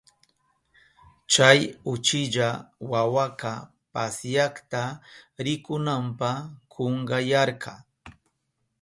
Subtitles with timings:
[1.31, 1.59] Chay
[1.93, 2.47] uchilla
[2.91, 3.51] wawaka
[3.93, 4.81] pasyakta
[5.45, 6.29] rikunanpa
[6.71, 7.73] kunkayarka.